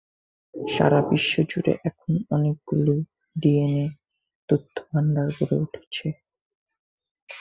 সারা 0.53 0.99
বিশ্ব 1.09 1.33
জুড়ে 1.49 1.73
এখন 1.83 2.11
অনেক 2.35 2.55
গুলি 2.67 2.97
ডিএনএ 3.35 3.87
তথ্য 4.49 4.75
ভাণ্ডার 4.89 5.27
গড়ে 5.37 5.55
উঠেছে। 5.63 6.07